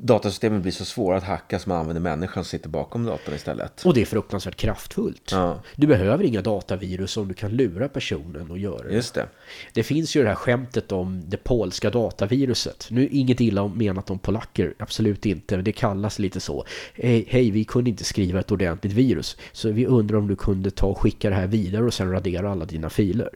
[0.00, 3.86] datasystemen blir så svåra att hacka som man använder människan som sitter bakom datorn istället.
[3.86, 5.30] Och det är fruktansvärt kraftfullt.
[5.32, 5.62] Ja.
[5.76, 8.94] Du behöver inga datavirus om du kan lura personen och göra det.
[8.94, 9.28] Just det.
[9.72, 12.88] Det finns ju det här skämtet om det polska dataviruset.
[12.90, 15.56] Nu inget illa menat om polacker, absolut inte.
[15.56, 16.64] Det kallas lite så.
[16.94, 19.36] Hej, hej, vi kunde inte skriva ett ordentligt virus.
[19.52, 22.50] Så vi undrar om du kunde ta och skicka det här vidare och sen radera
[22.50, 23.30] alla dina filer.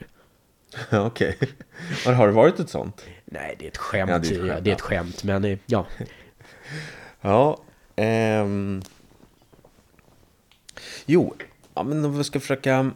[0.92, 1.37] Okej.
[1.40, 2.14] Okay.
[2.14, 3.05] Har det varit ett sånt?
[3.25, 4.11] Nej, det är ett skämt.
[4.11, 5.87] Ja, det, är ett skämt, det är ett skämt men eh, ja.
[7.20, 7.58] Ja.
[7.96, 8.82] Ehm.
[11.06, 11.34] Jo,
[11.74, 12.90] ja, men om vi ska försöka...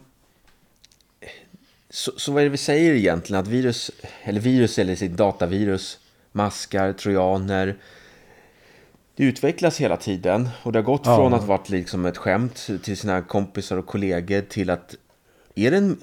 [1.89, 3.41] Så, så vad är det vi säger egentligen?
[3.41, 3.91] Att virus,
[4.23, 5.99] eller virus eller sitt datavirus,
[6.31, 7.75] maskar, trojaner,
[9.15, 10.49] det utvecklas hela tiden.
[10.63, 11.15] Och det har gått ja.
[11.15, 14.95] från att vara liksom ett skämt till sina kompisar och kollegor till att...
[15.55, 15.97] Är det en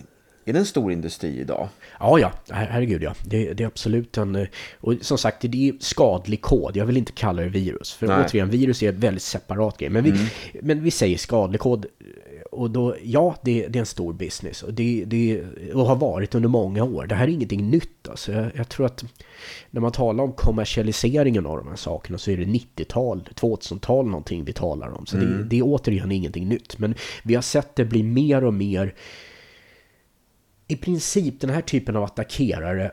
[0.44, 1.68] är det en stor industri idag?
[2.02, 2.32] Ja, ja.
[2.54, 3.14] Her herregud ja.
[3.24, 4.36] Det, det, är absolut en...
[4.36, 4.46] Eh,
[4.80, 6.76] och som sagt, det är skadlig kod.
[6.76, 7.92] Jag vill inte kalla det virus.
[7.92, 8.24] För Nej.
[8.24, 9.90] återigen, virus är ett väldigt separat grej.
[9.90, 10.24] Men vi, mm.
[10.62, 11.86] men vi säger skadlig kod.
[12.52, 14.62] Och då, ja, det, det är en stor business.
[14.62, 15.42] Och det, det
[15.74, 17.06] och har varit under många år.
[17.06, 18.08] Det här är ingenting nytt.
[18.08, 18.32] Alltså.
[18.32, 19.04] Jag, jag tror att
[19.70, 24.44] när man talar om kommersialiseringen av de här sakerna så är det 90-tal, 2000-tal någonting
[24.44, 25.06] vi talar om.
[25.06, 25.38] Så mm.
[25.38, 26.78] det, det är återigen ingenting nytt.
[26.78, 28.94] Men vi har sett det bli mer och mer
[30.72, 32.92] i princip den här typen av attackerare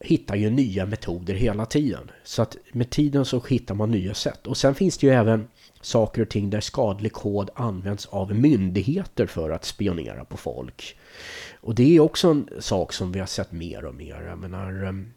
[0.00, 2.10] hittar ju nya metoder hela tiden.
[2.24, 4.46] Så att med tiden så hittar man nya sätt.
[4.46, 5.48] Och sen finns det ju även
[5.80, 10.96] saker och ting där skadlig kod används av myndigheter för att spionera på folk.
[11.60, 14.22] Och det är också en sak som vi har sett mer och mer.
[14.22, 14.84] Jag menar...
[14.84, 15.12] Ehm,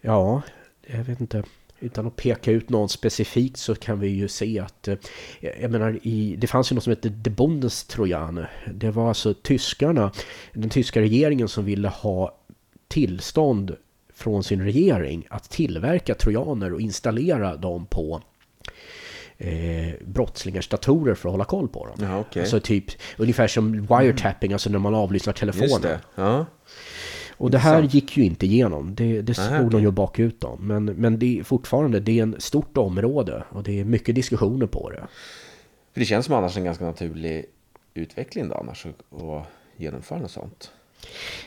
[0.00, 0.42] ja,
[0.86, 1.42] jag vet inte
[1.80, 4.96] utan att peka ut någon specifikt så kan vi ju se att eh,
[5.40, 8.44] jag menar i, det fanns ju något som hette De Bundestrojan.
[8.74, 10.12] Det var alltså tyskarna,
[10.52, 12.38] den tyska regeringen som ville ha
[12.88, 13.76] tillstånd
[14.14, 18.22] från sin regering att tillverka trojaner och installera dem på
[19.38, 21.96] eh, brottslingars datorer för att hålla koll på dem.
[22.00, 22.42] Ja, okay.
[22.42, 22.84] Alltså typ
[23.16, 24.54] ungefär som wiretapping, mm.
[24.54, 25.98] alltså när man avlyssnar telefonen.
[26.14, 26.46] Ja.
[27.38, 28.94] Och det här gick ju inte igenom.
[28.94, 30.66] Det, det stod de ju bakut om.
[30.66, 34.66] Men, men det är fortfarande det är en stort område och det är mycket diskussioner
[34.66, 35.06] på det.
[35.92, 37.44] För det känns som annars en ganska naturlig
[37.94, 39.46] utveckling då annars att
[39.76, 40.72] genomföra något sånt.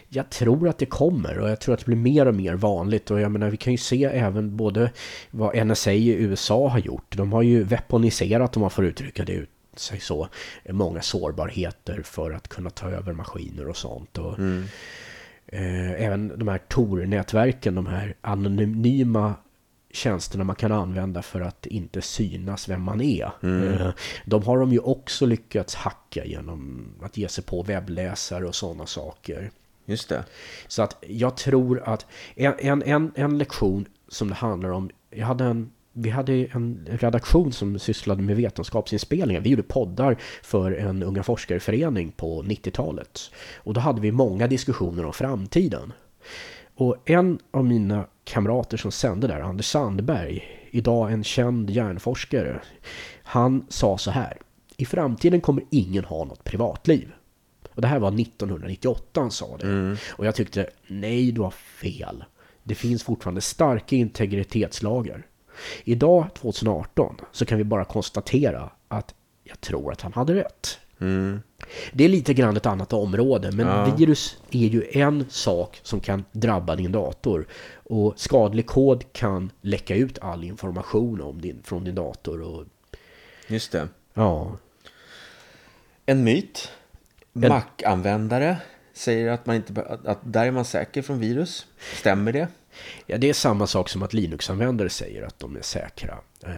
[0.10, 3.12] Jag tror att det kommer och jag tror att det blir mer och mer vanligt
[3.12, 4.92] och jag menar vi kan ju se även både
[5.32, 7.18] vad NSA i USA har gjort.
[7.18, 10.28] De har ju weaponiserat om man får uttrycka det ut sig så.
[10.70, 14.18] Många sårbarheter för att kunna ta över maskiner och sånt.
[14.18, 14.66] Och, mm.
[15.48, 19.34] Eh, även de här Tor-nätverken, de här anonyma
[19.94, 23.32] tjänsterna man kan använda för att inte synas vem man är.
[23.44, 23.74] Mm.
[23.74, 23.92] Eh,
[24.26, 28.86] de har de ju också lyckats hacka genom att ge sig på webbläsare och sådana
[28.86, 29.52] saker.
[29.86, 30.26] Just det.
[30.68, 35.44] Så att jag tror att en, en, en lektion som det handlar om, jag hade
[35.44, 39.42] en vi hade en redaktion som sysslade med vetenskapsinspelningar.
[39.42, 43.32] Vi gjorde poddar för en unga forskarförening på 90-talet.
[43.56, 45.94] Och då hade vi många diskussioner om framtiden.
[46.76, 52.62] Och en av mina kamrater som sände där, Anders Sandberg, idag en känd hjärnforskare,
[53.24, 54.38] han sa så här.
[54.78, 57.12] I framtiden kommer ingen ha något privatliv.
[57.70, 59.68] Och det här var 1998 han sa det.
[59.68, 59.98] Mm.
[60.10, 62.24] Och jag tyckte, nej du har fel.
[62.64, 65.26] Det finns fortfarande starka integritetslagar.
[65.84, 70.80] Idag, 2018, så kan vi bara konstatera att jag tror att han hade rätt.
[71.02, 71.42] Mm.
[71.94, 73.96] Det är lite grann ett annat område, men ja.
[73.96, 77.48] virus är ju en sak som kan drabba din dator.
[77.74, 82.42] Och skadlig kod kan läcka ut all information om din, från din dator.
[82.42, 82.66] Och...
[83.48, 83.88] Just det.
[84.14, 84.58] Ja.
[86.06, 86.72] En myt.
[87.34, 88.58] Mac-användare
[88.94, 91.68] säger att, man inte, att där är man säker från virus.
[92.00, 92.48] Stämmer det?
[93.06, 96.52] Ja, det är samma sak som att Linux-användare säger att de är säkra eh,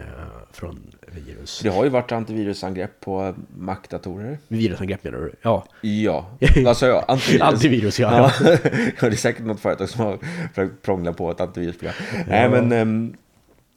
[0.52, 1.60] från virus.
[1.62, 4.38] Det har ju varit antivirusangrepp på Mac-datorer.
[4.48, 5.34] Virusangrepp menar du?
[5.42, 5.66] Ja.
[5.80, 6.26] Ja,
[6.64, 7.04] vad sa jag?
[7.08, 7.42] Antivirus.
[7.42, 8.32] antivirus, ja.
[8.40, 8.56] ja.
[9.00, 11.94] det är säkert något företag som har försökt prångla på ett antivirusprogram.
[12.12, 12.24] Ja.
[12.26, 12.72] Nej, men...
[12.72, 13.16] Um,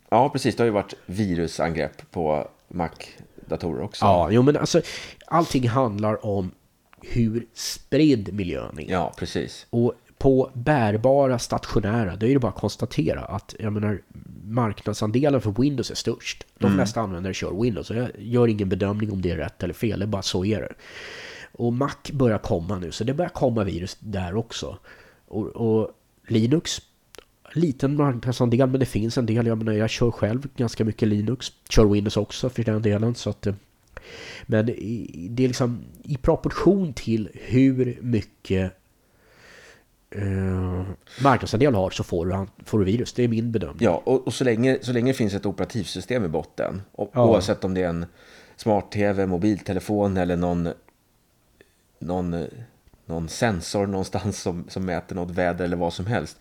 [0.09, 0.55] ja, precis.
[0.55, 4.05] Det har ju varit virusangrepp på Mac-datorer också.
[4.05, 4.81] Ja, jo men alltså
[5.25, 6.51] allting handlar om
[7.01, 8.91] hur spridd miljön är.
[8.91, 9.65] Ja, precis.
[9.69, 14.01] Och på bärbara stationära, då är det bara att konstatera att jag menar,
[14.43, 16.45] marknadsandelen för Windows är störst.
[16.59, 16.77] De mm.
[16.77, 17.89] flesta användare kör Windows.
[17.89, 20.61] Jag gör ingen bedömning om det är rätt eller fel, det är bara så är
[20.61, 20.73] det.
[21.51, 24.77] Och Mac börjar komma nu, så det börjar komma virus där också.
[25.27, 25.91] Och, och
[26.27, 26.81] Linux,
[27.53, 29.47] liten marknadsandel, men det finns en del.
[29.47, 31.51] Jag menar, jag kör själv ganska mycket Linux.
[31.69, 33.47] Kör Windows också för den delen, så att...
[33.47, 33.53] Eh,
[34.45, 38.73] Men det är liksom i proportion till hur mycket
[40.09, 40.83] eh,
[41.23, 43.13] marknadsandel har så får du, får du virus.
[43.13, 43.85] Det är min bedömning.
[43.85, 47.25] Ja, och, och så, länge, så länge det finns ett operativsystem i botten, och, Ja.
[47.25, 48.05] oavsett om det är en
[48.55, 50.69] smart-tv, mobiltelefon eller någon,
[51.99, 52.45] någon,
[53.05, 56.37] någon sensor någonstans som, som mäter något väder eller vad som helst.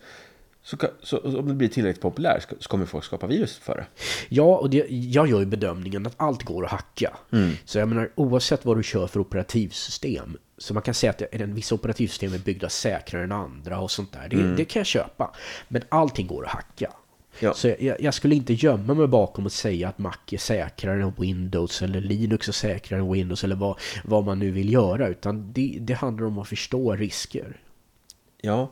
[0.67, 3.85] Så, så om det blir tillräckligt populärt så- kommer folk skapa virus för det.
[4.29, 7.17] Ja, och det, jag gör ju bedömningen att allt går att hacka.
[7.65, 10.37] Så jag menar, oavsett vad du kör för operativsystem.
[10.57, 14.11] Så man kan säga att en vissa operativsystem är byggda säkrare än andra och sånt
[14.13, 14.27] där.
[14.29, 15.33] Det, det kan jag köpa.
[15.67, 16.91] Men allting går att hacka.
[17.39, 17.53] Ja.
[17.53, 21.13] Så jag, jag skulle inte gömma mig bakom att säga att Mac är säkrare än
[21.17, 25.07] Windows eller Linux är säkrare än Windows eller vad, vad man nu vill göra.
[25.07, 27.57] Utan det, det handlar om att förstå risker.
[28.41, 28.71] Ja.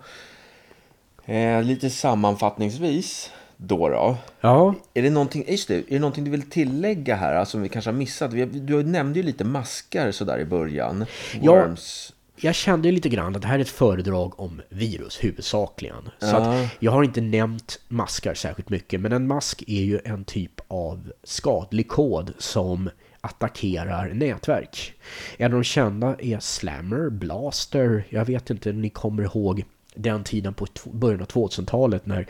[1.26, 4.18] Eh, lite sammanfattningsvis då då.
[4.42, 7.62] Ja, Är det någonting, just det, är det någonting du vill tillägga här alltså, som
[7.62, 8.34] vi kanske har missat?
[8.34, 11.06] Vi, du nämnde ju lite maskar sådär i början.
[11.42, 11.52] Ja.
[11.52, 12.12] Worms.
[12.38, 16.10] Jag kände ju lite grann att det här är ett föredrag om virus huvudsakligen.
[16.20, 16.68] Så Ja.
[16.80, 21.12] jag har inte nämnt maskar särskilt mycket, men en mask är ju en typ av
[21.24, 22.90] skadlig kod som
[23.22, 24.94] attackerar nätverk.
[25.38, 29.64] En av de kända är Slammer, Blaster, jag vet inte om ni kommer ihåg
[29.96, 32.28] den tiden på början av 2000-talet när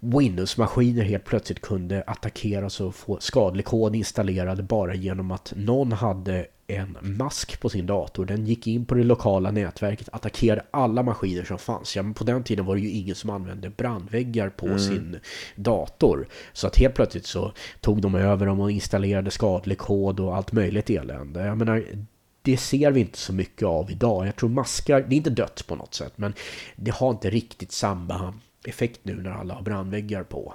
[0.00, 6.46] Windows-maskiner helt plötsligt kunde attackeras och få skadlig kod installerad bara genom att någon hade
[6.66, 8.24] en mask på sin dator.
[8.24, 11.96] Den gick in på det lokala nätverket, attackerade alla maskiner som fanns.
[11.96, 15.18] Ja, men på den tiden var det ju ingen som använde brandväggar på sin
[15.56, 16.28] dator.
[16.52, 20.52] Så att helt plötsligt så tog de över dem och installerade skadlig kod och allt
[20.52, 21.46] möjligt elände.
[21.46, 21.84] Jag menar,
[22.42, 24.26] det ser vi inte så mycket av idag.
[24.26, 26.34] Jag tror maskar, det är inte dött på något sätt, men
[26.76, 30.54] det har inte riktigt samma effekt nu när alla har brandväggar på.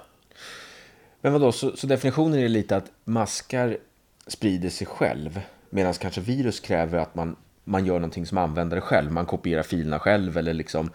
[1.20, 3.78] Men vadå, så, så definitionen är lite att maskar
[4.26, 5.40] sprider sig själv.
[5.70, 9.12] Medan kanske virus kräver att man, man gör någonting som användare själv.
[9.12, 10.90] Man kopierar filerna själv eller liksom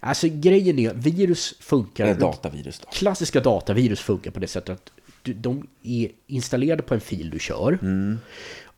[0.00, 2.04] Alltså grejen är, virus funkar...
[2.04, 2.80] eller datavirus.
[2.80, 2.88] Då.
[2.92, 4.92] Klassiska datavirus funkar på det sättet att
[5.22, 7.78] du, de är installerade på en fil du kör.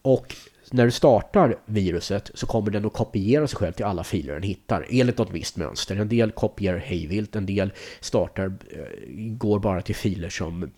[0.03, 0.35] Och
[0.71, 4.43] när du startar viruset så kommer den att kopiera sig själv till alla filer den
[4.43, 4.87] hittar.
[4.91, 5.97] Enligt något visst mönster.
[5.97, 8.83] En del kopierar hejvilt, en del startar, eh,
[9.17, 10.71] går bara till filer som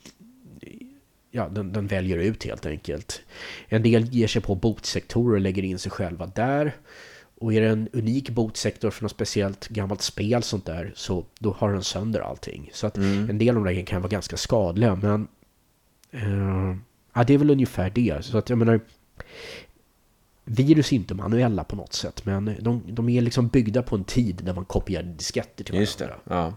[1.31, 3.23] ja, den, den väljer ut helt enkelt.
[3.69, 6.77] En del ger sig på botsektorer och lägger in sig själva där.
[7.41, 11.53] Och är det en unik botsektor för något speciellt gammalt spel sånt där så då
[11.59, 12.71] har den sönder allting.
[12.73, 15.29] Så att en del av de kan vara ganska skadliga men
[16.11, 16.77] eh,
[17.15, 18.25] ja, det är väl ungefär det.
[18.25, 18.81] Så att jag menar
[20.51, 24.05] virus är inte manuella på något sätt men de, de är liksom byggda på en
[24.05, 26.23] tid där man kopierade disketter till Just det, varandra.
[26.29, 26.57] ja.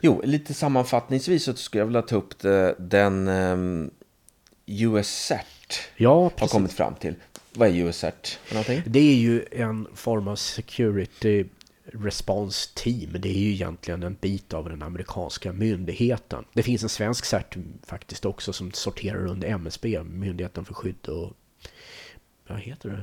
[0.00, 3.90] Jo, lite sammanfattningsvis så skulle jag vilja ta upp det, den um,
[4.66, 7.14] US-cert Ja, har kommit fram till.
[7.54, 8.38] Vad är US-cert?
[8.86, 11.44] Det är ju en form av security
[11.92, 13.16] response team.
[13.18, 16.44] Det är ju egentligen en bit av den amerikanska myndigheten.
[16.52, 21.32] Det finns en svensk cert faktiskt också som sorterar under MSB, Myndigheten för skydd och...
[22.48, 23.02] Vad heter det?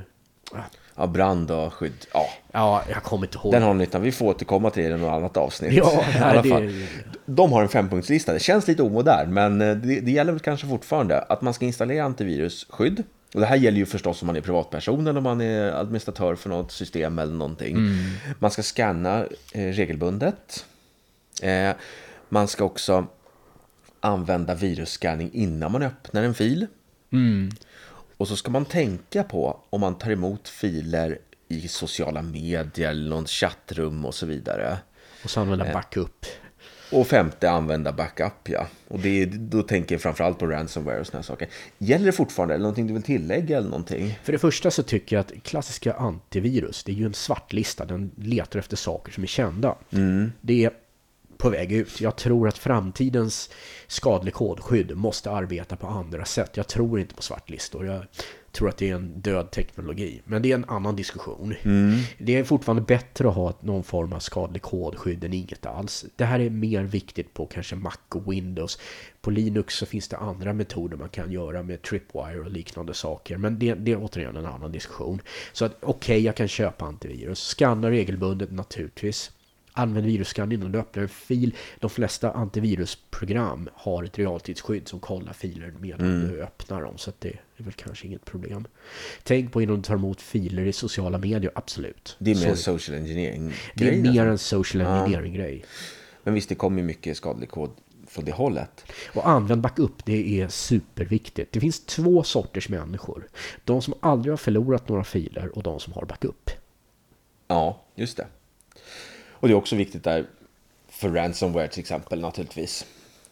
[0.96, 2.06] Ja, brand och skydd.
[2.12, 3.52] Ja, Ja, jag kommer inte ihåg.
[3.52, 4.02] den har nyttan.
[4.02, 5.72] Vi får återkomma till det i något annat avsnitt.
[5.72, 6.66] Ja, I alla nej, fall.
[6.66, 6.86] det,
[7.26, 8.32] De har en fempunktslista.
[8.32, 11.64] Det känns lite omodern, men eh, det, det gäller väl kanske fortfarande att man ska
[11.64, 13.02] installera antivirusskydd.
[13.34, 16.34] Och det här gäller ju förstås om man är privatperson eller om man är administratör
[16.34, 17.76] för något system eller någonting.
[18.38, 20.64] Man ska scanna eh, regelbundet.
[21.42, 21.70] Eh,
[22.28, 23.06] man ska också
[24.00, 26.66] använda virusscanning innan man öppnar en fil.
[27.12, 27.50] mm,
[28.16, 33.10] Och så ska man tänka på om man tar emot filer i sociala medier eller
[33.10, 34.78] någon chattrum och så vidare.
[35.24, 36.26] och så använda backup.
[36.92, 38.66] Och femte, använda backup, ja.
[38.88, 41.48] Och det är, då tänker jag framförallt på ransomware och här saker.
[41.78, 42.54] Gäller det fortfarande?
[42.54, 44.18] Eller någonting du vill tillägga eller någonting?
[44.22, 47.84] För det första så tycker jag att klassiska antivirus, det är ju en svartlista.
[47.84, 49.76] Den letar efter saker som är kända.
[50.40, 50.70] Det är
[51.44, 52.00] på väg ut.
[52.00, 53.50] Jag tror att framtidens
[53.86, 56.56] skadlig kodskydd måste arbeta på andra sätt.
[56.56, 57.86] Jag tror inte på svartlistor.
[57.86, 58.04] Jag
[58.52, 60.22] tror att det är en död teknologi.
[60.24, 61.54] Men det är en annan diskussion.
[62.18, 66.04] Det är fortfarande bättre att ha någon form av skadlig kodskydd än inget alls.
[66.16, 68.78] Det här är mer viktigt på kanske Mac och Windows.
[69.20, 73.36] På Linux så finns det andra metoder man kan göra med Tripwire och liknande saker.
[73.36, 75.20] Men det, det är återigen en annan diskussion.
[75.52, 77.38] Så att okej, jag kan köpa antivirus.
[77.38, 79.30] Scanna regelbundet naturligtvis.
[79.76, 81.54] Använd virusscann innan du öppnar en fil.
[81.80, 86.98] De flesta antivirusprogram har ett realtidsskydd som kollar filer medan du öppnar dem.
[86.98, 88.66] Så det är väl kanske inget problem.
[89.22, 92.16] Tänk på innan du tar emot filer i sociala medier, absolut.
[92.18, 95.64] Det är mer en social engineering det är mer en social engineering-grej.
[96.22, 97.70] Men visst, det kommer mycket skadlig kod
[98.08, 98.84] från det hållet.
[99.14, 101.52] Och använd backup, det är superviktigt.
[101.52, 103.28] Det finns två sorters människor.
[103.64, 106.50] De som aldrig har förlorat några filer och de som har backup.
[107.48, 108.26] Ja, just det.
[109.44, 110.26] Och det är också viktigt där
[110.88, 112.86] för ransomware till exempel naturligtvis.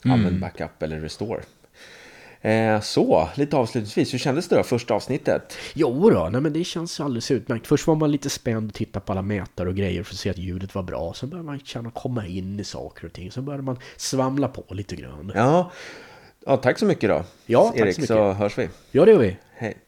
[0.05, 1.43] Använd backup eller restore.
[2.41, 5.57] Eh, så, lite avslutningsvis, hur kändes det då, första avsnittet?
[5.75, 7.67] Jo då, nej men det känns alldeles utmärkt.
[7.67, 10.31] Först var man lite spänd och titta på alla mätare och grejer för att se
[10.31, 11.15] att ljudet var bra.
[11.15, 13.31] Sen började man känna komma in i saker och ting.
[13.31, 15.33] Sen började man svamla på lite grann.
[15.35, 15.71] Ja,
[16.47, 17.25] ja tack så mycket då.
[17.47, 18.09] Ja, tack så Erik, mycket.
[18.09, 18.69] så hörs vi.
[18.91, 19.37] Ja, det gör vi.
[19.55, 19.79] Hej.